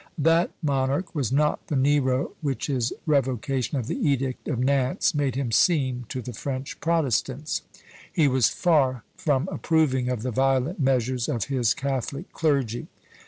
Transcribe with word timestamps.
That 0.17 0.49
monarch 0.63 1.13
was 1.13 1.31
not 1.31 1.67
the 1.67 1.75
Nero 1.75 2.31
which 2.41 2.65
his 2.65 2.91
revocation 3.05 3.77
of 3.77 3.85
the 3.85 3.97
edict 3.99 4.47
of 4.47 4.57
Nantes 4.57 5.13
made 5.13 5.35
him 5.35 5.51
seem 5.51 6.07
to 6.09 6.23
the 6.23 6.33
French 6.33 6.79
protestants. 6.79 7.61
He 8.11 8.27
was 8.27 8.49
far 8.49 9.03
from 9.15 9.47
approving 9.51 10.09
of 10.09 10.23
the 10.23 10.31
violent 10.31 10.79
measures 10.79 11.29
of 11.29 11.43
his 11.43 11.75
catholic 11.75 12.33
clergy. 12.33 12.87